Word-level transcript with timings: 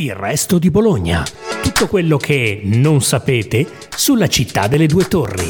Il 0.00 0.14
resto 0.14 0.60
di 0.60 0.70
Bologna. 0.70 1.24
Tutto 1.60 1.88
quello 1.88 2.18
che 2.18 2.60
non 2.62 3.02
sapete 3.02 3.66
sulla 3.96 4.28
città 4.28 4.68
delle 4.68 4.86
due 4.86 5.08
torri. 5.08 5.48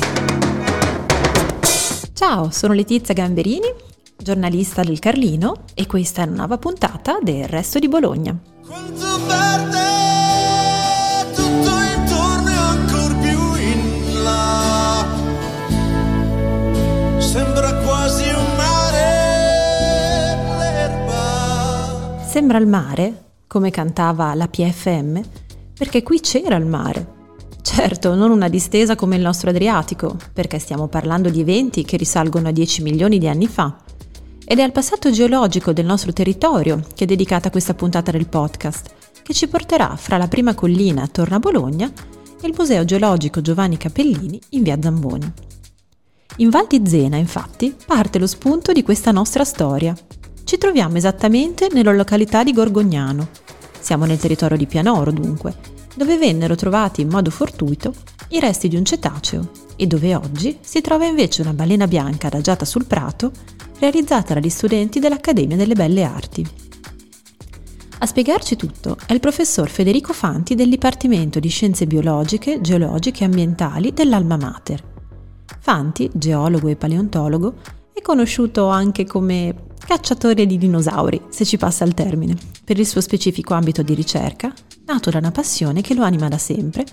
Ciao, 2.15 2.49
sono 2.51 2.73
Letizia 2.73 3.13
Gamberini, 3.13 3.71
giornalista 4.17 4.83
del 4.83 5.01
Carlino 5.01 5.65
e 5.75 5.85
questa 5.87 6.23
è 6.23 6.27
una 6.27 6.37
nuova 6.37 6.57
puntata 6.57 7.19
del 7.21 7.47
resto 7.47 7.79
di 7.79 7.89
Bologna. 7.89 8.35
Quanto 8.67 9.27
verde 9.27 9.81
tutto 11.35 11.71
intorno 11.99 12.49
e 12.49 12.55
ancora 12.55 13.15
più 13.17 13.55
in 13.55 14.23
là. 14.23 15.07
Sembra 17.19 17.75
quasi 17.83 18.25
un 18.31 18.57
mare 18.57 20.37
l'erba. 20.57 22.25
Sembra 22.27 22.57
il 22.57 22.67
mare? 22.67 23.27
Come 23.49 23.71
cantava 23.71 24.35
la 24.35 24.47
PFM, 24.47 25.21
perché 25.77 26.05
qui 26.05 26.21
c'era 26.21 26.55
il 26.57 26.67
mare. 26.67 27.17
Certo, 27.63 28.15
non 28.15 28.31
una 28.31 28.49
distesa 28.49 28.95
come 28.95 29.17
il 29.17 29.23
nostro 29.23 29.51
Adriatico, 29.51 30.17
perché 30.33 30.59
stiamo 30.59 30.87
parlando 30.87 31.31
di 31.31 31.41
eventi 31.41 31.85
che 31.85 31.97
risalgono 31.97 32.49
a 32.49 32.53
10 32.53 32.83
milioni 32.83 33.19
di 33.19 33.27
anni 33.27 33.49
fa. 33.49 33.77
Ed 34.45 34.59
è 34.59 34.63
al 34.63 34.73
passato 34.73 35.11
geologico 35.11 35.73
del 35.73 35.85
nostro 35.85 36.13
territorio 36.13 36.81
che 36.95 37.05
è 37.05 37.07
dedicata 37.07 37.51
questa 37.51 37.75
puntata 37.75 38.11
del 38.11 38.29
podcast, 38.29 38.91
che 39.23 39.35
ci 39.35 39.49
porterà 39.49 39.97
fra 39.97 40.19
la 40.19 40.29
prima 40.29 40.55
collina 40.55 41.03
attorno 41.03 41.37
a 41.37 41.41
Bologna 41.41 41.91
e 42.41 42.47
il 42.47 42.55
Museo 42.57 42.85
Geologico 42.85 43.41
Giovanni 43.41 43.77
Capellini 43.77 44.41
in 44.51 44.63
via 44.63 44.79
Zamboni. 44.81 45.33
In 46.37 46.51
Val 46.51 46.67
di 46.69 46.83
Zena, 46.87 47.17
infatti, 47.17 47.75
parte 47.87 48.19
lo 48.19 48.27
spunto 48.27 48.73
di 48.73 48.83
questa 48.83 49.11
nostra 49.11 49.45
storia, 49.45 49.95
ci 50.49 50.57
troviamo 50.57 50.97
esattamente 50.97 51.69
nella 51.71 51.93
località 51.93 52.43
di 52.43 52.55
Gorgognano. 52.55 53.29
Siamo 53.79 54.07
nel 54.07 54.17
territorio 54.17 54.57
di 54.57 54.65
Pianoro, 54.65 55.13
dunque, 55.13 55.55
dove 55.95 56.17
vennero 56.17 56.55
trovati 56.55 57.03
in 57.03 57.11
modo 57.11 57.29
fortuito 57.29 57.93
i 58.29 58.41
resti 58.41 58.67
di 58.69 58.77
un 58.77 58.85
cetaceo 58.87 59.51
e 59.77 59.87
dove 59.87 60.15
oggi 60.15 60.57
si 60.63 60.81
trova 60.81 61.05
invece 61.05 61.43
una 61.43 61.53
balena 61.53 61.87
bianca 61.87 62.29
adagiata 62.29 62.65
sul 62.65 62.87
prato 62.87 63.31
realizzata 63.79 64.33
dagli 64.33 64.49
studenti 64.49 65.01
dell'Accademia 65.01 65.59
delle 65.59 65.75
Belle 65.75 66.03
Arti. 66.03 66.49
A 67.99 68.07
spiegarci 68.07 68.57
tutto 68.57 68.97
è 69.05 69.13
il 69.13 69.21
professor 69.21 69.69
Federico 69.69 70.15
Fanti 70.15 70.55
del 70.55 70.71
Dipartimento 70.71 71.41
di 71.41 71.49
Scienze 71.51 71.87
Biologiche, 71.87 72.63
Geologiche 72.63 73.25
e 73.25 73.27
Ambientali 73.27 73.93
dell'Alma 73.93 74.39
Mater. 74.39 74.83
Fanti, 75.61 76.09
geologo 76.15 76.69
e 76.69 76.77
paleontologo, 76.77 77.55
è 77.93 78.01
conosciuto 78.01 78.69
anche 78.69 79.05
come 79.05 79.67
cacciatore 79.79 80.47
di 80.47 80.59
dinosauri, 80.59 81.23
se 81.29 81.45
ci 81.45 81.57
passa 81.57 81.85
il 81.85 81.95
termine, 81.95 82.37
per 82.65 82.79
il 82.79 82.87
suo 82.87 83.01
specifico 83.01 83.55
ambito 83.55 83.83
di 83.83 83.95
ricerca, 83.95 84.53
nato 84.87 85.11
da 85.11 85.19
una 85.19 85.31
passione 85.31 85.81
che 85.81 85.95
lo 85.95 86.03
anima 86.03 86.29
da 86.29 86.39
sempre 86.39 86.85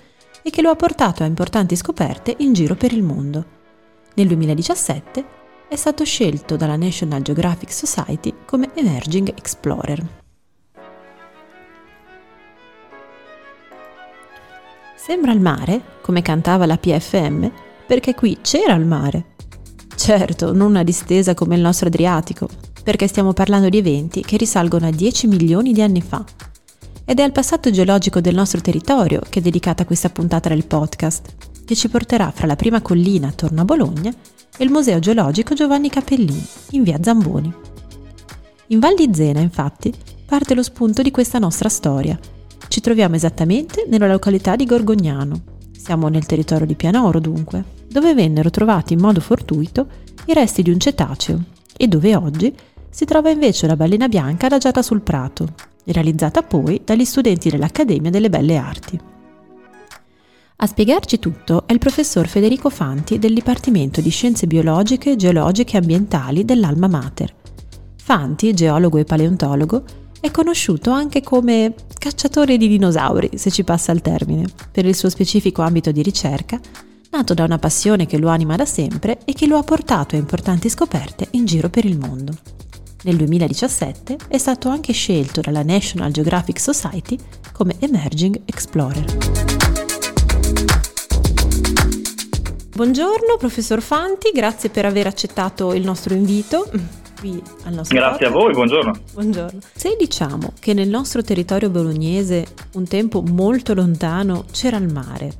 e 0.42 0.50
che 0.50 0.62
lo 0.62 0.70
ha 0.70 0.76
portato 0.76 1.24
a 1.24 1.26
importanti 1.26 1.76
scoperte 1.76 2.36
in 2.40 2.54
giro 2.54 2.76
per 2.76 2.94
il 2.94 3.04
mondo. 3.04 3.46
Nel 4.16 4.28
2017 4.28 5.26
è 5.68 5.76
stato 5.76 6.04
scelto 6.04 6.56
dalla 6.56 6.76
National 6.76 7.22
Geographic 7.22 7.74
Society 7.74 8.34
come 8.46 8.70
Emerging 8.76 9.34
Explorer. 9.36 10.06
Sembra 14.96 15.32
il 15.32 15.40
mare, 15.40 15.82
come 16.02 16.22
cantava 16.22 16.66
la 16.66 16.78
PFM, 16.78 17.52
perché 17.86 18.16
qui 18.16 18.40
c'era 18.42 18.74
il 18.74 18.86
mare. 18.86 19.34
Certo, 19.96 20.54
non 20.54 20.70
una 20.70 20.84
distesa 20.84 21.34
come 21.34 21.56
il 21.56 21.62
nostro 21.62 21.88
Adriatico, 21.88 22.48
perché 22.86 23.08
stiamo 23.08 23.34
parlando 23.34 23.68
di 23.68 23.80
eventi 23.80 24.22
che 24.22 24.38
risalgono 24.38 24.86
a 24.86 24.92
10 24.92 25.26
milioni 25.26 25.74
di 25.74 25.82
anni 25.82 26.04
fa. 26.04 26.24
Ed 27.04 27.20
è 27.20 27.24
al 27.24 27.32
passato 27.32 27.72
geologico 27.72 28.22
del 28.22 28.36
nostro 28.36 28.62
territorio 28.62 29.22
che 29.28 29.40
è 29.40 29.42
dedicata 29.42 29.86
questa 29.86 30.12
puntata 30.12 30.50
del 30.50 30.68
podcast, 30.68 31.34
che 31.66 31.76
ci 31.76 31.90
porterà 31.90 32.30
fra 32.30 32.46
la 32.46 32.56
prima 32.56 32.82
collina 32.82 33.30
attorno 33.30 33.62
a 33.62 33.66
Bologna 33.66 34.14
e 34.56 34.64
il 34.64 34.70
Museo 34.70 35.00
Geologico 35.00 35.56
Giovanni 35.56 35.90
Capellini, 35.90 36.46
in 36.72 36.84
via 36.84 37.00
Zamboni. 37.02 37.52
In 38.68 38.78
Val 38.78 38.94
di 38.94 39.10
Zena, 39.12 39.40
infatti, 39.40 39.92
parte 40.24 40.54
lo 40.54 40.62
spunto 40.62 41.02
di 41.02 41.10
questa 41.10 41.40
nostra 41.40 41.70
storia. 41.70 42.20
Ci 42.68 42.82
troviamo 42.82 43.16
esattamente 43.16 43.88
nella 43.90 44.08
località 44.08 44.56
di 44.56 44.66
Gorgognano. 44.66 45.42
Siamo 45.76 46.08
nel 46.08 46.28
territorio 46.28 46.68
di 46.68 46.76
Pianoro, 46.76 47.20
dunque, 47.20 47.64
dove 47.88 48.14
vennero 48.14 48.52
trovati 48.52 48.94
in 48.94 49.00
modo 49.00 49.22
fortuito 49.22 49.88
i 50.28 50.34
resti 50.34 50.62
di 50.62 50.70
un 50.70 50.80
cetaceo 50.80 51.40
e 51.76 51.88
dove 51.88 52.16
oggi 52.16 52.54
si 52.96 53.04
trova 53.04 53.30
invece 53.30 53.68
la 53.68 53.76
balena 53.76 54.08
bianca 54.08 54.46
adagiata 54.46 54.82
sul 54.82 55.02
prato, 55.02 55.54
realizzata 55.84 56.44
poi 56.44 56.80
dagli 56.86 57.04
studenti 57.04 57.50
dell'Accademia 57.50 58.10
delle 58.10 58.30
Belle 58.30 58.56
Arti. 58.56 58.98
A 60.56 60.66
spiegarci 60.66 61.20
tutto 61.20 61.68
è 61.68 61.74
il 61.74 61.80
professor 61.80 62.26
Federico 62.26 62.70
Fanti 62.70 63.20
del 63.20 63.34
Dipartimento 63.34 64.00
di 64.00 64.10
Scienze 64.10 64.48
Biologiche, 64.48 65.18
Geologiche 65.18 65.76
e 65.76 65.80
Ambientali 65.80 66.46
dell'Alma 66.46 66.88
Mater. 66.88 67.36
Fanti, 68.02 68.54
geologo 68.54 68.98
e 68.98 69.04
paleontologo, 69.04 69.84
è 70.22 70.32
conosciuto 70.32 70.92
anche 70.92 71.22
come 71.22 71.74
cacciatore 72.00 72.56
di 72.56 72.70
dinosauri, 72.70 73.32
se 73.34 73.52
ci 73.52 73.66
passa 73.66 73.92
il 73.92 74.00
termine, 74.00 74.46
per 74.72 74.86
il 74.86 74.96
suo 74.96 75.10
specifico 75.10 75.62
ambito 75.64 75.92
di 75.92 76.02
ricerca, 76.02 76.58
nato 77.12 77.34
da 77.34 77.44
una 77.44 77.60
passione 77.60 78.06
che 78.06 78.18
lo 78.18 78.30
anima 78.30 78.56
da 78.56 78.66
sempre 78.66 79.20
e 79.26 79.34
che 79.34 79.48
lo 79.48 79.58
ha 79.58 79.64
portato 79.64 80.16
a 80.16 80.18
importanti 80.18 80.70
scoperte 80.70 81.28
in 81.32 81.44
giro 81.44 81.68
per 81.70 81.84
il 81.84 82.00
mondo. 82.00 82.55
Nel 83.06 83.18
2017 83.18 84.18
è 84.30 84.40
stato 84.40 84.68
anche 84.68 84.92
scelto 84.92 85.40
dalla 85.40 85.62
National 85.62 86.12
Geographic 86.12 86.60
Society 86.60 87.16
come 87.54 87.76
Emerging 87.78 88.42
Explorer. 88.46 89.06
Buongiorno 92.74 93.38
professor 93.38 93.80
Fanti, 93.80 94.32
grazie 94.34 94.70
per 94.70 94.86
aver 94.86 95.06
accettato 95.06 95.74
il 95.74 95.84
nostro 95.84 96.16
invito. 96.16 96.68
Qui 97.20 97.40
al 97.66 97.74
nostro 97.76 97.96
Grazie 97.96 98.26
podcast. 98.26 98.26
a 98.26 98.30
voi, 98.30 98.54
buongiorno. 98.54 98.94
Buongiorno. 99.14 99.60
Se 99.76 99.96
diciamo 100.00 100.54
che 100.60 100.74
nel 100.74 100.90
nostro 100.90 101.22
territorio 101.22 101.70
bolognese 101.70 102.48
un 102.74 102.88
tempo 102.88 103.22
molto 103.22 103.76
lontano 103.76 104.46
c'era 104.52 104.78
il 104.78 104.92
mare, 104.92 105.32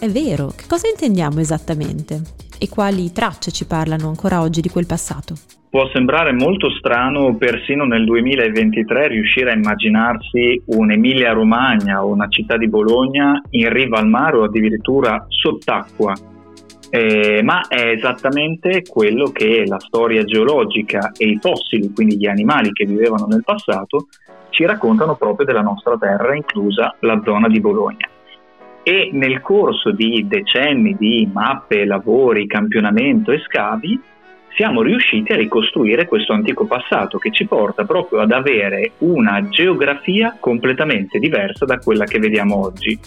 è 0.00 0.08
vero, 0.08 0.52
che 0.56 0.64
cosa 0.66 0.88
intendiamo 0.88 1.38
esattamente? 1.38 2.20
E 2.58 2.68
quali 2.68 3.12
tracce 3.12 3.52
ci 3.52 3.64
parlano 3.64 4.08
ancora 4.08 4.40
oggi 4.40 4.60
di 4.60 4.68
quel 4.68 4.86
passato? 4.86 5.59
Può 5.70 5.88
sembrare 5.92 6.32
molto 6.32 6.68
strano 6.68 7.36
persino 7.36 7.84
nel 7.84 8.04
2023 8.04 9.06
riuscire 9.06 9.52
a 9.52 9.54
immaginarsi 9.54 10.60
un'Emilia 10.66 11.32
Romagna 11.32 12.04
o 12.04 12.08
una 12.08 12.26
città 12.26 12.56
di 12.56 12.68
Bologna 12.68 13.40
in 13.50 13.72
riva 13.72 14.00
al 14.00 14.08
mare 14.08 14.38
o 14.38 14.42
addirittura 14.42 15.24
sott'acqua, 15.28 16.12
eh, 16.90 17.40
ma 17.44 17.68
è 17.68 17.90
esattamente 17.90 18.82
quello 18.82 19.30
che 19.30 19.62
la 19.64 19.78
storia 19.78 20.24
geologica 20.24 21.12
e 21.16 21.28
i 21.28 21.38
fossili, 21.40 21.92
quindi 21.94 22.18
gli 22.18 22.26
animali 22.26 22.72
che 22.72 22.84
vivevano 22.84 23.26
nel 23.26 23.44
passato, 23.44 24.08
ci 24.48 24.64
raccontano 24.64 25.14
proprio 25.14 25.46
della 25.46 25.62
nostra 25.62 25.96
terra, 25.96 26.34
inclusa 26.34 26.96
la 26.98 27.22
zona 27.24 27.46
di 27.46 27.60
Bologna. 27.60 28.08
E 28.82 29.10
nel 29.12 29.40
corso 29.40 29.92
di 29.92 30.26
decenni 30.26 30.96
di 30.98 31.30
mappe, 31.32 31.84
lavori, 31.84 32.48
campionamento 32.48 33.30
e 33.30 33.38
scavi, 33.38 34.00
siamo 34.56 34.82
riusciti 34.82 35.32
a 35.32 35.36
ricostruire 35.36 36.06
questo 36.06 36.32
antico 36.32 36.66
passato 36.66 37.18
che 37.18 37.30
ci 37.30 37.46
porta 37.46 37.84
proprio 37.84 38.20
ad 38.20 38.32
avere 38.32 38.92
una 38.98 39.48
geografia 39.48 40.36
completamente 40.38 41.18
diversa 41.18 41.64
da 41.64 41.78
quella 41.78 42.04
che 42.04 42.18
vediamo 42.18 42.60
oggi. 42.60 42.98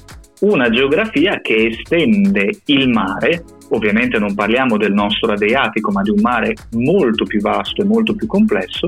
Una 0.42 0.70
geografia 0.70 1.40
che 1.42 1.68
estende 1.68 2.50
il 2.66 2.90
mare, 2.90 3.44
ovviamente 3.70 4.20
non 4.20 4.36
parliamo 4.36 4.78
del 4.78 4.92
nostro 4.92 5.32
Adriatico, 5.32 5.92
ma 5.92 6.02
di 6.02 6.10
un 6.10 6.20
mare 6.22 6.54
molto 6.72 7.24
più 7.24 7.40
vasto 7.40 7.82
e 7.82 7.86
molto 7.86 8.14
più 8.14 8.28
complesso, 8.28 8.88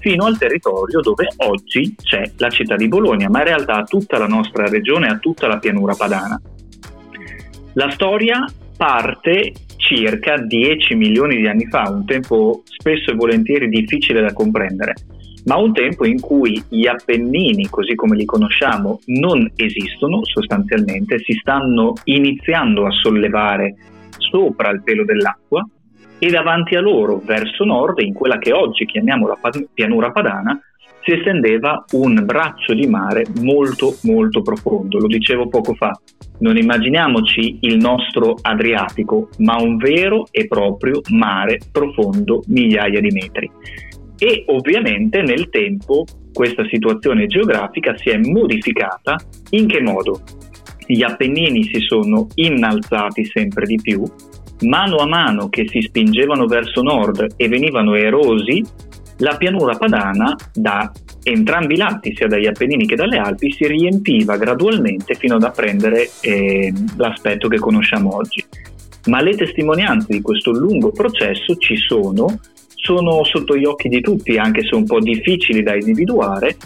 fino 0.00 0.24
al 0.24 0.38
territorio 0.38 1.00
dove 1.00 1.28
oggi 1.38 1.94
c'è 2.02 2.22
la 2.36 2.48
città 2.48 2.76
di 2.76 2.88
Bologna, 2.88 3.28
ma 3.28 3.40
in 3.40 3.44
realtà 3.46 3.74
a 3.74 3.84
tutta 3.84 4.18
la 4.18 4.26
nostra 4.26 4.68
regione, 4.68 5.08
a 5.08 5.18
tutta 5.18 5.46
la 5.46 5.58
pianura 5.58 5.94
padana. 5.94 6.40
La 7.74 7.90
storia 7.90 8.46
parte 8.76 9.52
circa 9.76 10.36
10 10.36 10.94
milioni 10.94 11.36
di 11.36 11.46
anni 11.46 11.66
fa, 11.66 11.90
un 11.90 12.04
tempo 12.04 12.62
spesso 12.64 13.10
e 13.10 13.14
volentieri 13.14 13.68
difficile 13.68 14.20
da 14.20 14.32
comprendere, 14.32 14.94
ma 15.44 15.56
un 15.56 15.72
tempo 15.72 16.04
in 16.04 16.20
cui 16.20 16.62
gli 16.68 16.86
Appennini, 16.86 17.68
così 17.68 17.94
come 17.94 18.16
li 18.16 18.24
conosciamo, 18.24 19.00
non 19.06 19.50
esistono 19.54 20.24
sostanzialmente, 20.24 21.18
si 21.20 21.34
stanno 21.34 21.92
iniziando 22.04 22.86
a 22.86 22.90
sollevare 22.90 23.74
sopra 24.18 24.70
il 24.70 24.82
pelo 24.82 25.04
dell'acqua 25.04 25.64
e 26.18 26.30
davanti 26.30 26.74
a 26.74 26.80
loro, 26.80 27.20
verso 27.24 27.64
nord, 27.64 28.00
in 28.00 28.14
quella 28.14 28.38
che 28.38 28.52
oggi 28.52 28.86
chiamiamo 28.86 29.26
la 29.26 29.38
pianura 29.72 30.10
padana, 30.10 30.58
si 31.06 31.12
estendeva 31.12 31.84
un 31.92 32.20
braccio 32.24 32.74
di 32.74 32.88
mare 32.88 33.24
molto 33.40 33.94
molto 34.02 34.42
profondo, 34.42 34.98
lo 34.98 35.06
dicevo 35.06 35.48
poco 35.48 35.74
fa, 35.74 35.92
non 36.40 36.56
immaginiamoci 36.56 37.58
il 37.60 37.76
nostro 37.76 38.34
Adriatico, 38.42 39.28
ma 39.38 39.54
un 39.62 39.76
vero 39.76 40.26
e 40.32 40.48
proprio 40.48 41.00
mare 41.10 41.60
profondo 41.70 42.42
migliaia 42.48 42.98
di 42.98 43.10
metri. 43.12 43.48
E 44.18 44.44
ovviamente 44.48 45.22
nel 45.22 45.48
tempo 45.48 46.04
questa 46.32 46.66
situazione 46.68 47.26
geografica 47.26 47.96
si 47.96 48.10
è 48.10 48.18
modificata. 48.18 49.16
In 49.50 49.68
che 49.68 49.80
modo? 49.80 50.22
Gli 50.86 51.02
Appennini 51.02 51.62
si 51.64 51.80
sono 51.80 52.26
innalzati 52.34 53.24
sempre 53.24 53.64
di 53.64 53.78
più, 53.80 54.02
mano 54.62 54.96
a 54.96 55.06
mano 55.06 55.48
che 55.48 55.66
si 55.68 55.80
spingevano 55.82 56.46
verso 56.46 56.82
nord 56.82 57.34
e 57.36 57.48
venivano 57.48 57.94
erosi, 57.94 58.62
la 59.18 59.36
pianura 59.36 59.76
padana 59.76 60.36
da 60.52 60.90
entrambi 61.22 61.74
i 61.74 61.76
lati, 61.76 62.14
sia 62.14 62.26
dagli 62.26 62.46
Appennini 62.46 62.86
che 62.86 62.96
dalle 62.96 63.18
Alpi, 63.18 63.50
si 63.52 63.66
riempiva 63.66 64.36
gradualmente 64.36 65.14
fino 65.14 65.36
ad 65.36 65.42
apprendere 65.42 66.08
eh, 66.20 66.72
l'aspetto 66.96 67.48
che 67.48 67.58
conosciamo 67.58 68.14
oggi. 68.14 68.44
Ma 69.06 69.20
le 69.20 69.36
testimonianze 69.36 70.06
di 70.08 70.20
questo 70.20 70.50
lungo 70.50 70.90
processo 70.90 71.56
ci 71.56 71.76
sono, 71.76 72.40
sono 72.74 73.24
sotto 73.24 73.56
gli 73.56 73.64
occhi 73.64 73.88
di 73.88 74.00
tutti, 74.00 74.36
anche 74.36 74.62
se 74.62 74.74
un 74.74 74.84
po' 74.84 75.00
difficili 75.00 75.62
da 75.62 75.74
individuare, 75.74 76.56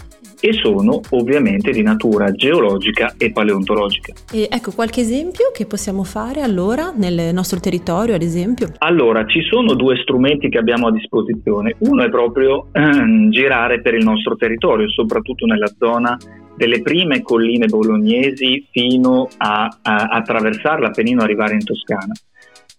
e 0.41 0.53
sono 0.53 0.99
ovviamente 1.11 1.71
di 1.71 1.83
natura 1.83 2.31
geologica 2.31 3.13
e 3.17 3.31
paleontologica. 3.31 4.13
E 4.33 4.49
ecco 4.51 4.71
qualche 4.71 5.01
esempio 5.01 5.51
che 5.53 5.67
possiamo 5.67 6.03
fare 6.03 6.41
allora 6.41 6.91
nel 6.93 7.33
nostro 7.33 7.59
territorio, 7.59 8.15
ad 8.15 8.23
esempio? 8.23 8.69
Allora, 8.79 9.25
ci 9.27 9.41
sono 9.43 9.75
due 9.75 9.97
strumenti 10.01 10.49
che 10.49 10.57
abbiamo 10.57 10.87
a 10.87 10.91
disposizione. 10.91 11.75
Uno 11.79 12.03
è 12.03 12.09
proprio 12.09 12.67
ehm, 12.71 13.29
girare 13.29 13.81
per 13.81 13.93
il 13.93 14.03
nostro 14.03 14.35
territorio, 14.35 14.89
soprattutto 14.89 15.45
nella 15.45 15.71
zona 15.77 16.17
delle 16.55 16.81
prime 16.81 17.21
colline 17.21 17.67
bolognesi 17.67 18.67
fino 18.71 19.27
a, 19.37 19.67
a 19.81 19.95
attraversare 20.09 20.81
l'Appennino 20.81 21.21
e 21.21 21.23
arrivare 21.23 21.53
in 21.53 21.63
Toscana, 21.63 22.13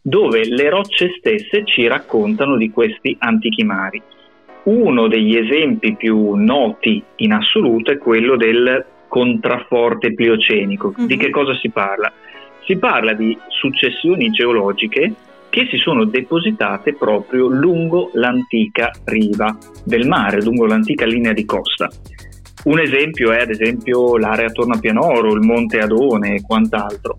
dove 0.01 0.45
le 0.47 0.69
rocce 0.69 1.15
stesse 1.19 1.65
ci 1.65 1.87
raccontano 1.87 2.57
di 2.57 2.71
questi 2.71 3.17
antichi 3.19 3.65
mari. 3.65 4.03
Uno 4.65 5.09
degli 5.09 5.37
esempi 5.37 5.97
più 5.97 6.35
noti 6.35 7.03
in 7.17 7.33
assoluto 7.33 7.91
è 7.91 7.99
quello 7.99 8.37
del 8.37 8.85
contrafforte 9.09 10.15
pliocenico. 10.15 10.95
Mm-hmm. 10.97 11.07
Di 11.07 11.17
che 11.17 11.31
cosa 11.31 11.55
si 11.57 11.69
parla? 11.71 12.13
Si 12.65 12.77
parla 12.79 13.13
di 13.13 13.37
successioni 13.49 14.31
geologiche 14.31 15.15
che 15.51 15.67
si 15.69 15.77
sono 15.77 16.05
depositate 16.05 16.95
proprio 16.95 17.47
lungo 17.47 18.11
l'antica 18.15 18.91
riva 19.05 19.55
del 19.85 20.07
mare, 20.07 20.43
lungo 20.43 20.65
l'antica 20.65 21.05
linea 21.05 21.33
di 21.33 21.45
costa. 21.45 21.91
Un 22.65 22.79
esempio 22.79 23.33
è 23.33 23.41
ad 23.41 23.51
esempio 23.51 24.17
l'area 24.17 24.47
attorno 24.47 24.75
a 24.75 24.79
Pianoro, 24.79 25.35
il 25.35 25.41
Monte 25.41 25.81
Adone 25.81 26.37
e 26.37 26.43
quant'altro. 26.47 27.17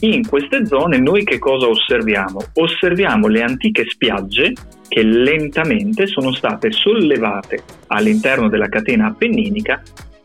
In 0.00 0.26
queste 0.26 0.64
zone 0.66 0.98
noi 0.98 1.22
che 1.22 1.38
cosa 1.38 1.68
osserviamo? 1.68 2.38
Osserviamo 2.54 3.28
le 3.28 3.42
antiche 3.42 3.84
spiagge 3.86 4.52
che 4.88 5.02
lentamente 5.02 6.06
sono 6.06 6.32
state 6.32 6.72
sollevate 6.72 7.62
all'interno 7.88 8.48
della 8.48 8.68
catena 8.68 9.06
appenninica 9.06 9.82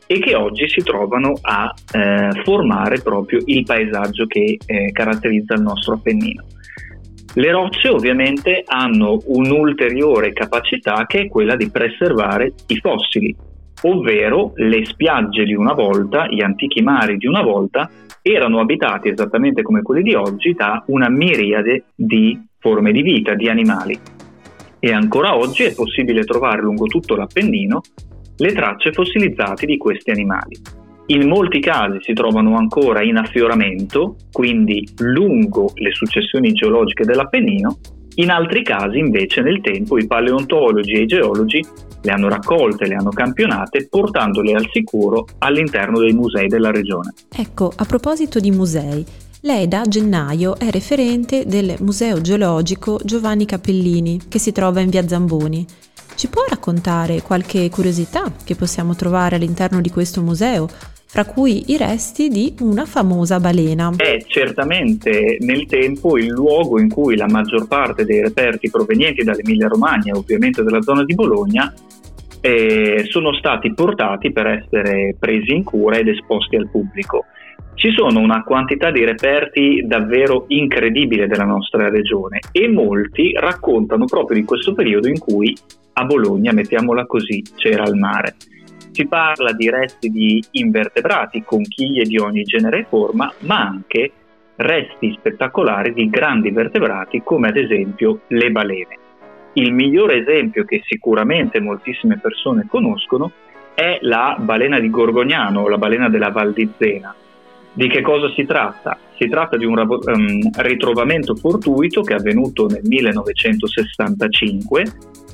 e 0.08 0.20
che 0.20 0.36
oggi 0.36 0.68
si 0.68 0.82
trovano 0.82 1.34
a 1.42 1.74
eh, 1.92 2.42
formare 2.44 3.02
proprio 3.02 3.40
il 3.46 3.64
paesaggio 3.64 4.26
che 4.26 4.58
eh, 4.66 4.92
caratterizza 4.92 5.54
il 5.54 5.62
nostro 5.62 5.96
Appennino. 5.96 6.46
Le 7.36 7.52
rocce 7.52 7.90
ovviamente 7.90 8.64
hanno 8.66 9.20
un'ulteriore 9.26 10.34
capacità 10.34 11.06
che 11.08 11.22
è 11.22 11.28
quella 11.28 11.56
di 11.56 11.70
preservare 11.70 12.54
i 12.68 12.78
fossili, 12.78 13.36
ovvero 13.84 14.52
le 14.56 14.86
spiagge 14.86 15.44
di 15.44 15.56
una 15.56 15.74
volta, 15.74 16.28
gli 16.28 16.42
antichi 16.42 16.82
mari 16.84 17.18
di 17.18 17.26
una 17.26 17.42
volta, 17.42 17.90
erano 18.22 18.60
abitati 18.60 19.10
esattamente 19.10 19.64
come 19.64 19.82
quelli 19.82 20.04
di 20.04 20.14
oggi 20.14 20.54
da 20.54 20.84
una 20.88 21.10
miriade 21.10 21.86
di 21.96 22.40
forme 22.60 22.92
di 22.92 23.02
vita, 23.02 23.34
di 23.34 23.50
animali 23.50 24.00
e 24.86 24.92
ancora 24.92 25.38
oggi 25.38 25.64
è 25.64 25.74
possibile 25.74 26.26
trovare 26.26 26.62
lungo 26.62 26.88
tutto 26.88 27.16
l'Appennino 27.16 27.80
le 28.36 28.52
tracce 28.52 28.92
fossilizzate 28.92 29.66
di 29.66 29.78
questi 29.78 30.12
animali. 30.12 30.60
In 31.06 31.26
molti 31.30 31.62
casi 31.62 32.00
si 32.02 32.12
trovano 32.12 32.58
ancora 32.58 33.02
in 33.02 33.16
affioramento, 33.16 34.18
quindi 34.30 34.86
lungo 34.98 35.72
le 35.76 35.94
successioni 35.94 36.52
geologiche 36.52 37.06
dell'Appennino, 37.06 37.78
in 38.16 38.30
altri 38.30 38.62
casi 38.62 38.98
invece 38.98 39.42
nel 39.42 39.62
tempo 39.62 39.98
i 39.98 40.06
paleontologi 40.06 40.96
e 40.96 41.04
i 41.04 41.08
geologi 41.08 41.64
le 42.02 42.12
hanno 42.12 42.28
raccolte, 42.28 42.86
le 42.86 42.96
hanno 42.96 43.12
campionate, 43.12 43.88
portandole 43.90 44.52
al 44.52 44.68
sicuro 44.70 45.28
all'interno 45.38 46.00
dei 46.00 46.12
musei 46.12 46.48
della 46.48 46.72
regione. 46.72 47.14
Ecco, 47.34 47.72
a 47.74 47.86
proposito 47.86 48.42
di 48.42 48.52
musei, 48.52 49.06
lei 49.46 49.68
da 49.68 49.82
gennaio 49.82 50.58
è 50.58 50.70
referente 50.70 51.46
del 51.46 51.76
Museo 51.80 52.22
Geologico 52.22 53.00
Giovanni 53.04 53.46
Capellini, 53.46 54.22
che 54.30 54.40
si 54.40 54.54
trova 54.54 54.80
in 54.80 54.90
via 54.90 55.06
Zamboni. 55.06 55.66
Ci 56.16 56.30
può 56.30 56.44
raccontare 56.48 57.22
qualche 57.22 57.70
curiosità 57.70 58.32
che 58.46 58.56
possiamo 58.56 58.96
trovare 58.96 59.36
all'interno 59.36 59.82
di 59.82 59.90
questo 59.90 60.22
museo, 60.22 60.70
fra 61.06 61.26
cui 61.26 61.72
i 61.74 61.78
resti 61.78 62.30
di 62.30 62.56
una 62.62 62.86
famosa 62.86 63.42
balena? 63.42 63.92
È 63.98 64.24
certamente 64.28 65.38
nel 65.42 65.66
tempo 65.66 66.18
il 66.18 66.30
luogo 66.30 66.80
in 66.80 66.90
cui 66.90 67.18
la 67.18 67.28
maggior 67.28 67.68
parte 67.68 68.06
dei 68.06 68.22
reperti 68.22 68.70
provenienti 68.70 69.24
dall'Emilia 69.24 69.68
Romagna, 69.68 70.16
ovviamente 70.16 70.64
dalla 70.64 70.82
zona 70.82 71.04
di 71.04 71.16
Bologna, 71.16 71.74
eh, 72.40 73.06
sono 73.10 73.34
stati 73.34 73.74
portati 73.74 74.32
per 74.32 74.48
essere 74.48 75.18
presi 75.20 75.54
in 75.54 75.66
cura 75.66 75.98
ed 75.98 76.08
esposti 76.08 76.56
al 76.56 76.70
pubblico. 76.70 77.26
Ci 77.76 77.92
sono 77.92 78.20
una 78.20 78.44
quantità 78.44 78.92
di 78.92 79.04
reperti 79.04 79.84
davvero 79.86 80.46
incredibile 80.48 81.28
della 81.28 81.44
nostra 81.44 81.90
regione 81.90 82.40
e 82.52 82.70
molti 82.70 83.34
raccontano 83.34 84.06
proprio 84.06 84.40
di 84.40 84.46
questo 84.46 84.74
periodo 84.74 85.08
in 85.08 85.20
cui 85.20 85.56
a 85.94 86.06
Bologna, 86.06 86.54
mettiamola 86.54 87.06
così, 87.06 87.44
c'era 87.56 87.84
il 87.84 87.96
mare. 87.96 88.36
Si 88.92 89.08
parla 89.08 89.54
di 89.54 89.70
resti 89.70 90.10
di 90.10 90.44
invertebrati, 90.52 91.44
conchiglie 91.44 92.04
di 92.04 92.18
ogni 92.18 92.44
genere 92.44 92.80
e 92.80 92.86
forma, 92.88 93.32
ma 93.40 93.60
anche 93.62 94.12
resti 94.56 95.14
spettacolari 95.18 95.94
di 95.94 96.10
grandi 96.10 96.52
vertebrati 96.52 97.22
come 97.24 97.50
ad 97.50 97.58
esempio 97.58 98.22
le 98.28 98.52
balene. 98.52 98.98
Il 99.54 99.74
migliore 99.74 100.18
esempio 100.18 100.64
che 100.64 100.82
sicuramente 100.86 101.60
moltissime 101.60 102.18
persone 102.18 102.66
conoscono 102.68 103.32
è 103.74 103.98
la 104.02 104.36
balena 104.40 104.80
di 104.80 104.90
Gorgognano, 104.90 105.68
la 105.68 105.78
balena 105.78 106.10
della 106.10 106.30
Val 106.30 106.54
di 106.54 106.70
Zena, 106.78 107.14
di 107.74 107.88
che 107.88 108.02
cosa 108.02 108.32
si 108.34 108.46
tratta? 108.46 108.98
Si 109.18 109.28
tratta 109.28 109.58
di 109.58 109.66
un 109.66 109.80
um, 109.80 110.40
ritrovamento 110.58 111.36
fortuito 111.36 112.02
che 112.02 112.14
è 112.14 112.18
avvenuto 112.18 112.68
nel 112.68 112.84
1965 112.84 114.84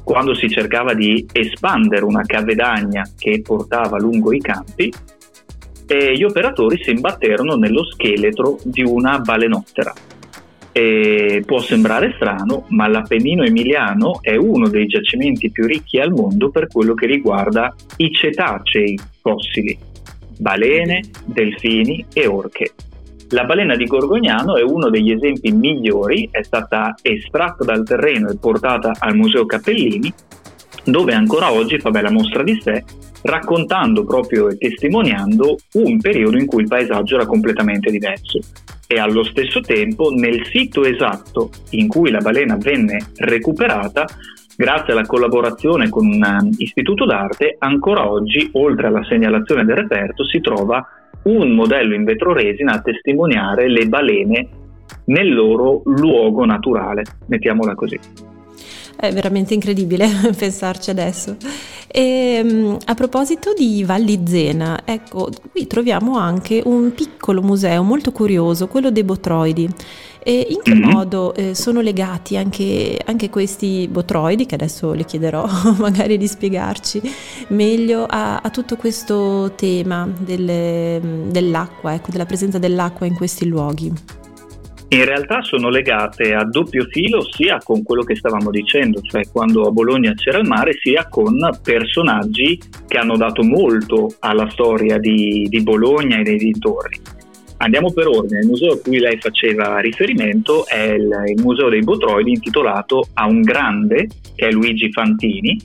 quando 0.03 0.33
si 0.33 0.49
cercava 0.49 0.93
di 0.93 1.25
espandere 1.31 2.05
una 2.05 2.23
cavedagna 2.23 3.03
che 3.17 3.41
portava 3.43 3.99
lungo 3.99 4.33
i 4.33 4.39
campi 4.39 4.91
e 5.85 6.13
gli 6.13 6.23
operatori 6.23 6.81
si 6.81 6.91
imbatterono 6.91 7.55
nello 7.55 7.83
scheletro 7.83 8.57
di 8.63 8.83
una 8.83 9.19
balenottera. 9.19 9.93
E 10.71 11.43
può 11.45 11.59
sembrare 11.59 12.13
strano, 12.15 12.65
ma 12.69 12.87
l'Appennino 12.87 13.43
emiliano 13.43 14.19
è 14.21 14.35
uno 14.35 14.69
dei 14.69 14.85
giacimenti 14.85 15.51
più 15.51 15.65
ricchi 15.65 15.99
al 15.99 16.11
mondo 16.11 16.51
per 16.51 16.67
quello 16.67 16.93
che 16.93 17.05
riguarda 17.05 17.75
i 17.97 18.09
cetacei 18.11 18.97
fossili 19.19 19.88
balene, 20.39 21.01
delfini 21.25 22.05
e 22.13 22.25
orche. 22.25 22.73
La 23.31 23.43
balena 23.43 23.75
di 23.75 23.85
Gorgognano 23.85 24.55
è 24.55 24.63
uno 24.63 24.89
degli 24.89 25.11
esempi 25.11 25.51
migliori, 25.51 26.27
è 26.31 26.41
stata 26.41 26.95
estratta 27.01 27.63
dal 27.63 27.85
terreno 27.85 28.29
e 28.29 28.37
portata 28.37 28.93
al 28.97 29.15
Museo 29.15 29.45
Cappellini, 29.45 30.11
dove 30.85 31.13
ancora 31.13 31.51
oggi 31.51 31.77
fa 31.77 31.91
bella 31.91 32.09
mostra 32.09 32.41
di 32.41 32.59
sé, 32.59 32.83
raccontando 33.23 34.05
proprio 34.05 34.47
e 34.47 34.57
testimoniando 34.57 35.57
un 35.73 35.99
periodo 35.99 36.37
in 36.37 36.45
cui 36.45 36.63
il 36.63 36.69
paesaggio 36.69 37.15
era 37.15 37.25
completamente 37.25 37.91
diverso. 37.91 38.39
E 38.87 38.97
allo 38.97 39.23
stesso 39.23 39.59
tempo, 39.59 40.09
nel 40.09 40.47
sito 40.47 40.83
esatto 40.83 41.51
in 41.71 41.87
cui 41.87 42.09
la 42.09 42.21
balena 42.21 42.55
venne 42.55 42.97
recuperata, 43.17 44.07
Grazie 44.59 44.91
alla 44.91 45.05
collaborazione 45.05 45.87
con 45.87 46.05
un 46.05 46.21
um, 46.21 46.49
istituto 46.57 47.05
d'arte, 47.05 47.55
ancora 47.59 48.11
oggi, 48.11 48.49
oltre 48.55 48.87
alla 48.87 49.05
segnalazione 49.05 49.63
del 49.63 49.77
reperto, 49.77 50.25
si 50.25 50.41
trova 50.41 50.85
un 51.23 51.51
modello 51.51 51.95
in 51.95 52.03
vetroresina 52.03 52.73
a 52.73 52.81
testimoniare 52.81 53.69
le 53.69 53.87
balene 53.87 54.49
nel 55.05 55.33
loro 55.33 55.81
luogo 55.85 56.43
naturale, 56.43 57.03
mettiamola 57.27 57.73
così. 57.73 57.97
È 58.97 59.13
veramente 59.13 59.53
incredibile 59.53 60.07
pensarci 60.37 60.89
adesso. 60.89 61.37
E, 61.87 62.41
ehm, 62.43 62.77
a 62.83 62.93
proposito 62.95 63.53
di 63.53 63.85
Valli 63.85 64.19
Zena, 64.25 64.81
ecco, 64.83 65.29
qui 65.51 65.67
troviamo 65.67 66.17
anche 66.17 66.61
un 66.65 66.93
piccolo 66.93 67.41
museo 67.41 67.81
molto 67.81 68.11
curioso, 68.11 68.67
quello 68.67 68.91
dei 68.91 69.05
botroidi. 69.05 69.69
E 70.21 70.47
in 70.49 70.61
che 70.61 70.75
mm-hmm. 70.75 70.89
modo 70.89 71.33
eh, 71.33 71.55
sono 71.55 71.81
legati 71.81 72.35
anche, 72.35 72.99
anche, 73.05 73.29
questi 73.29 73.87
botroidi, 73.89 74.45
che 74.45 74.55
adesso 74.55 74.93
le 74.93 75.05
chiederò 75.05 75.47
magari 75.79 76.17
di 76.17 76.27
spiegarci 76.27 77.01
meglio, 77.49 78.05
a, 78.05 78.37
a 78.37 78.49
tutto 78.49 78.75
questo 78.75 79.53
tema 79.55 80.07
delle, 80.19 80.99
dell'acqua, 81.27 81.93
ecco, 81.93 82.11
della 82.11 82.25
presenza 82.25 82.59
dell'acqua 82.59 83.05
in 83.05 83.15
questi 83.15 83.47
luoghi? 83.47 83.91
In 84.91 85.05
realtà 85.05 85.43
sono 85.43 85.69
legate 85.69 86.33
a 86.33 86.43
doppio 86.43 86.85
filo 86.89 87.23
sia 87.29 87.59
con 87.63 87.83
quello 87.83 88.01
che 88.01 88.15
stavamo 88.15 88.49
dicendo, 88.49 89.01
cioè 89.01 89.21
quando 89.31 89.67
a 89.67 89.71
Bologna 89.71 90.13
c'era 90.15 90.39
il 90.39 90.47
mare, 90.47 90.73
sia 90.81 91.07
con 91.07 91.37
personaggi 91.61 92.59
che 92.87 92.97
hanno 92.97 93.15
dato 93.15 93.43
molto 93.43 94.15
alla 94.17 94.49
storia 94.49 94.97
di, 94.97 95.45
di 95.47 95.61
Bologna 95.61 96.17
e 96.17 96.23
dei 96.23 96.37
dintorni. 96.37 97.08
Andiamo 97.61 97.91
per 97.91 98.07
ordine, 98.07 98.39
il 98.39 98.47
museo 98.47 98.73
a 98.73 98.79
cui 98.79 98.99
lei 98.99 99.17
faceva 99.17 99.79
riferimento 99.79 100.65
è 100.65 100.93
il, 100.93 101.09
il 101.35 101.41
Museo 101.41 101.67
dei 101.67 101.81
Botroidi 101.81 102.31
intitolato 102.31 103.09
a 103.15 103.25
un 103.25 103.41
grande, 103.41 104.07
che 104.33 104.47
è 104.47 104.51
Luigi 104.51 104.89
Fantini, 104.93 105.59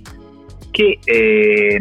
che 0.73 0.99
eh, 1.05 1.81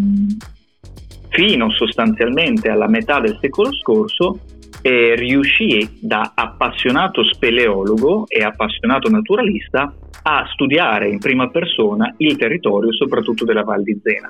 fino 1.29 1.71
sostanzialmente 1.71 2.69
alla 2.69 2.87
metà 2.87 3.19
del 3.19 3.39
secolo 3.41 3.73
scorso 3.73 4.39
e 4.83 5.15
riuscì 5.15 5.97
da 5.99 6.33
appassionato 6.35 7.23
speleologo 7.23 8.25
e 8.27 8.43
appassionato 8.43 9.09
naturalista 9.09 9.91
a 10.25 10.47
studiare 10.53 11.09
in 11.09 11.17
prima 11.17 11.49
persona 11.49 12.13
il 12.17 12.37
territorio 12.37 12.93
soprattutto 12.93 13.45
della 13.45 13.63
Val 13.63 13.81
di 13.81 13.99
Zena 14.03 14.29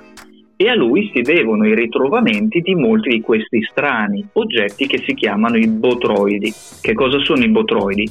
e 0.56 0.68
a 0.68 0.74
lui 0.74 1.10
si 1.12 1.20
devono 1.20 1.66
i 1.66 1.74
ritrovamenti 1.74 2.60
di 2.60 2.74
molti 2.74 3.08
di 3.08 3.20
questi 3.20 3.62
strani 3.70 4.26
oggetti 4.32 4.86
che 4.86 5.02
si 5.04 5.14
chiamano 5.14 5.56
i 5.56 5.66
botroidi. 5.66 6.52
Che 6.80 6.94
cosa 6.94 7.18
sono 7.24 7.42
i 7.42 7.48
botroidi? 7.48 8.08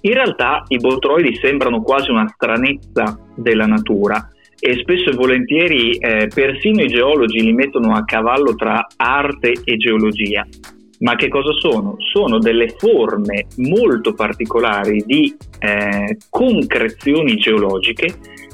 In 0.00 0.12
realtà 0.12 0.64
i 0.68 0.78
botroidi 0.78 1.36
sembrano 1.36 1.82
quasi 1.82 2.10
una 2.10 2.28
stranezza 2.28 3.18
della 3.34 3.66
natura 3.66 4.28
e 4.58 4.78
spesso 4.78 5.10
e 5.10 5.14
volentieri 5.14 5.96
eh, 5.96 6.28
persino 6.32 6.82
i 6.82 6.86
geologi 6.86 7.40
li 7.40 7.52
mettono 7.52 7.94
a 7.94 8.04
cavallo 8.04 8.54
tra 8.54 8.86
arte 8.96 9.54
e 9.64 9.76
geologia. 9.76 10.46
Ma 11.00 11.16
che 11.16 11.26
cosa 11.26 11.50
sono? 11.58 11.96
Sono 11.98 12.38
delle 12.38 12.68
forme 12.78 13.46
molto 13.56 14.14
particolari 14.14 15.02
di 15.04 15.34
eh, 15.58 16.16
concrezioni 16.30 17.34
geologiche 17.34 18.06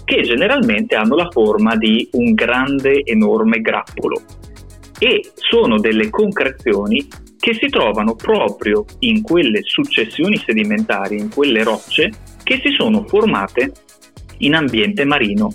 che 0.09 0.23
generalmente 0.23 0.97
hanno 0.97 1.17
la 1.17 1.29
forma 1.31 1.77
di 1.77 2.09
un 2.13 2.33
grande, 2.33 3.03
enorme 3.05 3.61
grappolo. 3.61 4.23
E 4.99 5.33
sono 5.35 5.79
delle 5.79 6.09
concrezioni 6.09 7.07
che 7.39 7.53
si 7.53 7.69
trovano 7.69 8.15
proprio 8.15 8.87
in 9.01 9.21
quelle 9.21 9.61
successioni 9.63 10.39
sedimentari, 10.39 11.19
in 11.19 11.29
quelle 11.29 11.63
rocce 11.63 12.11
che 12.43 12.59
si 12.65 12.71
sono 12.71 13.05
formate 13.07 13.71
in 14.39 14.55
ambiente 14.55 15.05
marino. 15.05 15.53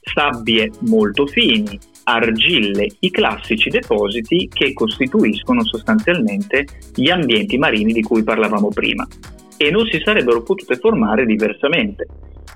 Sabbie 0.00 0.70
molto 0.82 1.26
fini, 1.26 1.76
argille, 2.04 2.86
i 3.00 3.10
classici 3.10 3.68
depositi 3.68 4.48
che 4.48 4.72
costituiscono 4.74 5.64
sostanzialmente 5.64 6.66
gli 6.94 7.10
ambienti 7.10 7.58
marini 7.58 7.92
di 7.92 8.02
cui 8.02 8.22
parlavamo 8.22 8.68
prima 8.68 9.04
e 9.56 9.70
non 9.72 9.84
si 9.86 10.00
sarebbero 10.04 10.44
potute 10.44 10.76
formare 10.76 11.26
diversamente. 11.26 12.06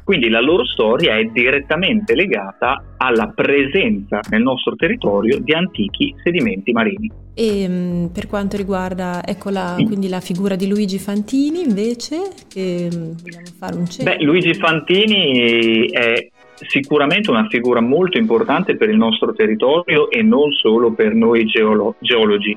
Quindi 0.05 0.28
la 0.28 0.40
loro 0.40 0.64
storia 0.64 1.16
è 1.16 1.25
direttamente 1.25 2.14
legata 2.14 2.95
alla 2.97 3.33
presenza 3.35 4.21
nel 4.31 4.43
nostro 4.43 4.76
territorio 4.76 5.40
di 5.40 5.52
antichi 5.52 6.14
sedimenti 6.23 6.73
marini. 6.73 7.11
E 7.35 7.69
mm, 7.69 8.07
per 8.07 8.28
quanto 8.28 8.57
riguarda 8.57 9.23
ecco 9.25 9.50
la, 9.50 9.75
quindi 9.85 10.09
la 10.09 10.21
figura 10.21 10.57
di 10.57 10.69
Luigi 10.69 10.99
Fantini 10.99 11.62
invece, 11.62 12.31
che 12.49 12.88
mm, 12.93 13.12
vogliamo 13.23 13.47
fare 13.59 13.76
un 13.76 13.87
cenno? 13.87 14.11
Beh, 14.11 14.23
Luigi 14.23 14.55
Fantini 14.55 15.88
è 15.90 16.28
sicuramente 16.69 17.31
una 17.31 17.47
figura 17.49 17.81
molto 17.81 18.16
importante 18.19 18.76
per 18.76 18.88
il 18.88 18.97
nostro 18.97 19.33
territorio 19.33 20.11
e 20.11 20.23
non 20.23 20.52
solo 20.52 20.93
per 20.93 21.14
noi 21.14 21.45
geolo- 21.45 21.97
geologi. 21.99 22.57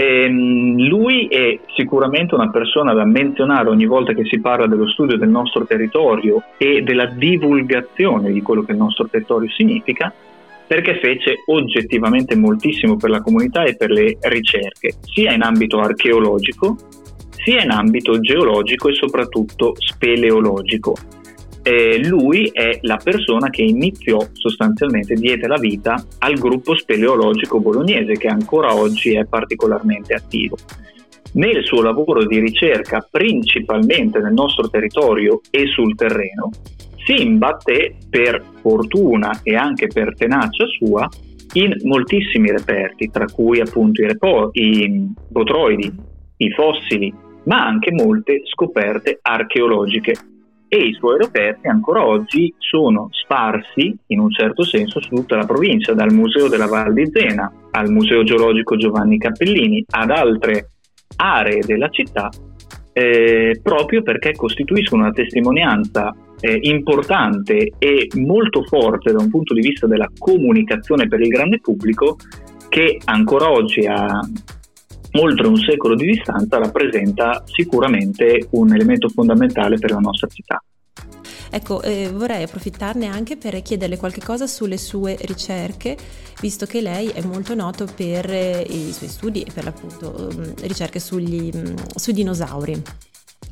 E 0.00 0.22
ehm, 0.22 0.86
lui 0.86 1.26
è 1.26 1.58
sicuramente 1.74 2.36
una 2.36 2.50
persona 2.50 2.94
da 2.94 3.04
menzionare 3.04 3.68
ogni 3.68 3.86
volta 3.86 4.12
che 4.12 4.24
si 4.26 4.38
parla 4.38 4.68
dello 4.68 4.88
studio 4.88 5.16
del 5.16 5.28
nostro 5.28 5.66
territorio 5.66 6.40
e 6.56 6.82
della 6.82 7.06
divulgazione 7.06 8.30
di 8.30 8.40
quello 8.40 8.62
che 8.62 8.70
il 8.70 8.78
nostro 8.78 9.08
territorio 9.08 9.50
significa, 9.50 10.14
perché 10.68 11.00
fece 11.00 11.42
oggettivamente 11.46 12.36
moltissimo 12.36 12.96
per 12.96 13.10
la 13.10 13.20
comunità 13.20 13.64
e 13.64 13.74
per 13.74 13.90
le 13.90 14.18
ricerche, 14.20 14.94
sia 15.00 15.32
in 15.32 15.42
ambito 15.42 15.80
archeologico, 15.80 16.76
sia 17.30 17.64
in 17.64 17.70
ambito 17.70 18.20
geologico 18.20 18.90
e 18.90 18.94
soprattutto 18.94 19.74
speleologico 19.76 20.94
eh, 21.68 21.98
lui 22.02 22.48
è 22.50 22.78
la 22.82 22.96
persona 22.96 23.50
che 23.50 23.60
iniziò 23.60 24.18
sostanzialmente, 24.32 25.14
diede 25.14 25.46
la 25.46 25.58
vita 25.58 26.02
al 26.20 26.38
gruppo 26.38 26.74
speleologico 26.74 27.60
bolognese 27.60 28.14
che 28.14 28.28
ancora 28.28 28.74
oggi 28.74 29.14
è 29.14 29.26
particolarmente 29.26 30.14
attivo. 30.14 30.56
Nel 31.34 31.62
suo 31.64 31.82
lavoro 31.82 32.24
di 32.24 32.38
ricerca, 32.38 33.06
principalmente 33.10 34.18
nel 34.18 34.32
nostro 34.32 34.70
territorio 34.70 35.42
e 35.50 35.66
sul 35.66 35.94
terreno, 35.94 36.50
si 37.04 37.20
imbatté 37.20 37.96
per 38.08 38.42
fortuna 38.62 39.40
e 39.42 39.54
anche 39.54 39.88
per 39.88 40.14
tenacia 40.16 40.64
sua 40.66 41.06
in 41.52 41.74
moltissimi 41.82 42.50
reperti, 42.50 43.10
tra 43.10 43.26
cui 43.26 43.60
appunto 43.60 44.00
i, 44.00 44.06
repo- 44.06 44.48
i 44.52 45.12
botroidi, 45.28 45.92
i 46.38 46.50
fossili, 46.50 47.12
ma 47.44 47.66
anche 47.66 47.92
molte 47.92 48.40
scoperte 48.44 49.18
archeologiche 49.20 50.14
e 50.68 50.76
i 50.76 50.92
suoi 50.92 51.18
reperti 51.18 51.66
ancora 51.66 52.06
oggi 52.06 52.54
sono 52.58 53.08
sparsi 53.10 53.96
in 54.08 54.20
un 54.20 54.30
certo 54.30 54.62
senso 54.62 55.00
su 55.00 55.08
tutta 55.08 55.36
la 55.36 55.46
provincia, 55.46 55.94
dal 55.94 56.12
Museo 56.12 56.48
della 56.48 56.66
Val 56.66 56.92
di 56.92 57.08
Zena 57.10 57.50
al 57.70 57.90
Museo 57.90 58.22
Geologico 58.22 58.76
Giovanni 58.76 59.18
Cappellini 59.18 59.84
ad 59.88 60.10
altre 60.10 60.70
aree 61.16 61.60
della 61.64 61.88
città, 61.88 62.28
eh, 62.92 63.58
proprio 63.62 64.02
perché 64.02 64.32
costituiscono 64.32 65.02
una 65.02 65.12
testimonianza 65.12 66.14
eh, 66.40 66.58
importante 66.62 67.72
e 67.78 68.08
molto 68.14 68.62
forte 68.64 69.12
da 69.12 69.18
un 69.20 69.30
punto 69.30 69.54
di 69.54 69.60
vista 69.60 69.86
della 69.86 70.08
comunicazione 70.18 71.08
per 71.08 71.20
il 71.20 71.28
grande 71.28 71.60
pubblico 71.60 72.16
che 72.68 73.00
ancora 73.04 73.50
oggi 73.50 73.86
ha 73.86 74.20
oltre 75.12 75.46
un 75.46 75.56
secolo 75.56 75.94
di 75.94 76.06
distanza 76.06 76.58
rappresenta 76.58 77.42
sicuramente 77.46 78.48
un 78.50 78.74
elemento 78.74 79.08
fondamentale 79.08 79.78
per 79.78 79.90
la 79.90 79.98
nostra 79.98 80.28
città. 80.28 80.62
Ecco, 81.50 81.80
eh, 81.80 82.10
vorrei 82.12 82.42
approfittarne 82.42 83.06
anche 83.06 83.36
per 83.36 83.60
chiederle 83.62 83.96
qualche 83.96 84.20
cosa 84.20 84.46
sulle 84.46 84.76
sue 84.76 85.16
ricerche, 85.22 85.96
visto 86.40 86.66
che 86.66 86.82
lei 86.82 87.08
è 87.08 87.22
molto 87.24 87.54
noto 87.54 87.86
per 87.86 88.30
eh, 88.30 88.60
i 88.68 88.92
suoi 88.92 89.08
studi 89.08 89.42
e 89.42 89.52
per 89.52 89.64
l'appunto 89.64 90.30
um, 90.30 90.54
ricerche 90.60 91.00
sugli, 91.00 91.50
um, 91.54 91.74
sui 91.94 92.12
dinosauri. 92.12 92.82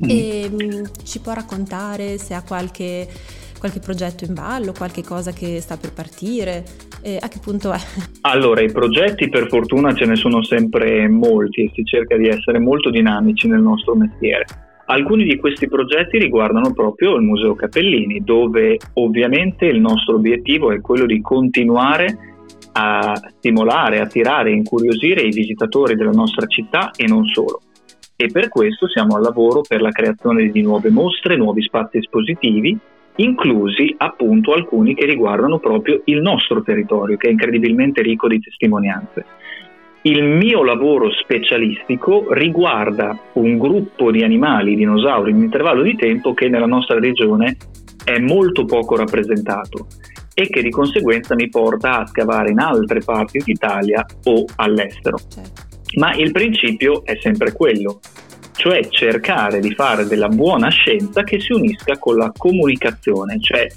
Mm. 0.05 0.09
E, 0.09 0.49
um, 0.51 0.89
ci 1.03 1.19
può 1.19 1.33
raccontare 1.33 2.19
se 2.19 2.35
ha 2.35 2.43
qualche 2.43 3.07
qualche 3.57 3.79
progetto 3.79 4.23
in 4.23 4.33
ballo, 4.33 4.71
qualche 4.71 5.03
cosa 5.03 5.31
che 5.31 5.59
sta 5.61 5.77
per 5.77 5.91
partire? 5.91 6.63
Eh, 7.01 7.17
a 7.19 7.27
che 7.27 7.39
punto 7.41 7.71
è? 7.71 7.77
Allora, 8.21 8.61
i 8.61 8.71
progetti 8.71 9.29
per 9.29 9.47
fortuna 9.47 9.93
ce 9.93 10.05
ne 10.05 10.15
sono 10.15 10.43
sempre 10.43 11.07
molti 11.07 11.63
e 11.63 11.71
si 11.73 11.83
cerca 11.83 12.17
di 12.17 12.27
essere 12.27 12.59
molto 12.59 12.89
dinamici 12.89 13.47
nel 13.47 13.61
nostro 13.61 13.95
mestiere. 13.95 14.45
Alcuni 14.89 15.25
di 15.25 15.37
questi 15.37 15.67
progetti 15.67 16.17
riguardano 16.17 16.71
proprio 16.73 17.15
il 17.15 17.21
Museo 17.21 17.55
Capellini, 17.55 18.23
dove 18.23 18.77
ovviamente 18.93 19.65
il 19.65 19.81
nostro 19.81 20.15
obiettivo 20.15 20.71
è 20.71 20.79
quello 20.79 21.05
di 21.05 21.19
continuare 21.21 22.35
a 22.73 23.13
stimolare, 23.37 23.99
attirare 23.99 24.51
incuriosire 24.51 25.21
i 25.21 25.31
visitatori 25.31 25.95
della 25.95 26.11
nostra 26.11 26.45
città 26.45 26.91
e 26.95 27.05
non 27.05 27.25
solo. 27.25 27.61
E 28.15 28.27
per 28.31 28.49
questo 28.49 28.87
siamo 28.87 29.15
al 29.15 29.23
lavoro 29.23 29.61
per 29.61 29.81
la 29.81 29.91
creazione 29.91 30.49
di 30.49 30.61
nuove 30.61 30.89
mostre, 30.89 31.35
nuovi 31.35 31.61
spazi 31.63 31.97
espositivi 31.97 32.77
inclusi 33.17 33.93
appunto 33.97 34.53
alcuni 34.53 34.95
che 34.95 35.05
riguardano 35.05 35.59
proprio 35.59 36.01
il 36.05 36.21
nostro 36.21 36.61
territorio, 36.61 37.17
che 37.17 37.27
è 37.27 37.31
incredibilmente 37.31 38.01
ricco 38.01 38.27
di 38.27 38.39
testimonianze. 38.39 39.25
Il 40.03 40.23
mio 40.23 40.63
lavoro 40.63 41.11
specialistico 41.11 42.27
riguarda 42.33 43.19
un 43.33 43.57
gruppo 43.57 44.11
di 44.11 44.23
animali, 44.23 44.75
dinosauri, 44.75 45.31
in 45.31 45.37
un 45.37 45.43
intervallo 45.43 45.81
di 45.81 45.95
tempo 45.95 46.33
che 46.33 46.47
nella 46.47 46.65
nostra 46.65 46.99
regione 46.99 47.57
è 48.05 48.19
molto 48.19 48.63
poco 48.63 48.95
rappresentato 48.95 49.87
e 50.33 50.47
che 50.47 50.61
di 50.61 50.69
conseguenza 50.69 51.35
mi 51.35 51.49
porta 51.49 51.99
a 51.99 52.05
scavare 52.05 52.51
in 52.51 52.59
altre 52.59 53.01
parti 53.03 53.41
d'Italia 53.43 54.05
o 54.25 54.45
all'estero. 54.57 55.17
Certo. 55.17 55.65
Ma 55.95 56.13
il 56.13 56.31
principio 56.31 57.03
è 57.03 57.17
sempre 57.19 57.51
quello, 57.53 57.99
cioè 58.57 58.89
cercare 58.89 59.59
di 59.59 59.73
fare 59.73 60.07
della 60.07 60.27
buona 60.27 60.69
scienza 60.69 61.23
che 61.23 61.39
si 61.39 61.53
unisca 61.53 61.97
con 61.99 62.17
la 62.17 62.31
comunicazione, 62.35 63.39
cioè 63.39 63.67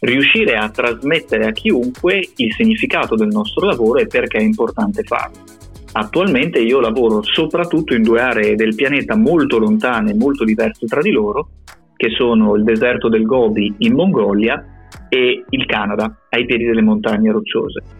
riuscire 0.00 0.56
a 0.56 0.70
trasmettere 0.70 1.46
a 1.46 1.52
chiunque 1.52 2.26
il 2.36 2.52
significato 2.54 3.14
del 3.14 3.28
nostro 3.28 3.66
lavoro 3.66 3.98
e 3.98 4.06
perché 4.06 4.38
è 4.38 4.42
importante 4.42 5.02
farlo. 5.02 5.44
Attualmente 5.92 6.58
io 6.58 6.80
lavoro 6.80 7.22
soprattutto 7.22 7.94
in 7.94 8.02
due 8.02 8.20
aree 8.20 8.54
del 8.54 8.74
pianeta 8.74 9.14
molto 9.14 9.58
lontane 9.58 10.12
e 10.12 10.14
molto 10.14 10.44
diverse 10.44 10.86
tra 10.86 11.02
di 11.02 11.10
loro, 11.10 11.48
che 11.96 12.08
sono 12.10 12.54
il 12.54 12.64
deserto 12.64 13.10
del 13.10 13.26
Gobi 13.26 13.74
in 13.78 13.92
Mongolia 13.92 14.64
e 15.10 15.44
il 15.50 15.66
Canada 15.66 16.16
ai 16.30 16.46
piedi 16.46 16.64
delle 16.64 16.82
montagne 16.82 17.30
rocciose. 17.30 17.99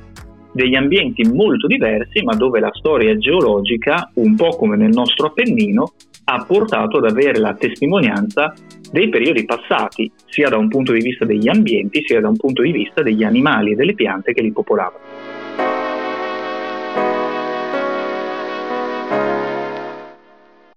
Degli 0.53 0.75
ambienti 0.75 1.23
molto 1.29 1.67
diversi, 1.67 2.23
ma 2.23 2.35
dove 2.35 2.61
la 2.61 2.71
storia 2.73 3.17
geologica, 3.17 4.11
un 4.15 4.35
po' 4.35 4.57
come 4.57 4.77
nel 4.77 4.91
nostro 4.91 5.29
Appennino, 5.29 5.93
ha 6.25 6.45
portato 6.45 6.99
ad 6.99 7.07
avere 7.07 7.39
la 7.39 7.55
testimonianza 7.55 8.55
dei 8.91 9.09
periodi 9.09 9.45
passati, 9.45 10.11
sia 10.27 10.49
da 10.49 10.57
un 10.57 10.69
punto 10.69 10.93
di 10.93 11.01
vista 11.01 11.25
degli 11.25 11.49
ambienti, 11.49 12.03
sia 12.05 12.21
da 12.21 12.29
un 12.29 12.37
punto 12.37 12.63
di 12.63 12.73
vista 12.73 13.03
degli 13.03 13.25
animali 13.25 13.73
e 13.73 13.75
delle 13.75 13.95
piante 13.95 14.33
che 14.33 14.43
li 14.43 14.53
popolavano. 14.53 15.05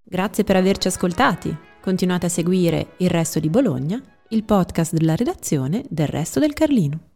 Grazie 0.02 0.44
per 0.44 0.56
averci 0.56 0.86
ascoltati. 0.86 1.56
Continuate 1.80 2.26
a 2.26 2.28
seguire 2.28 2.86
Il 2.98 3.10
Resto 3.10 3.40
di 3.40 3.48
Bologna, 3.48 4.00
il 4.28 4.44
podcast 4.44 4.94
della 4.94 5.16
redazione 5.16 5.84
del 5.88 6.06
Resto 6.06 6.38
del 6.38 6.52
Carlino. 6.52 7.12